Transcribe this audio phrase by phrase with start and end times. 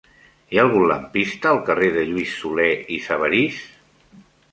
[0.53, 3.61] Hi ha algun lampista al carrer de Lluís Solé i Sabarís?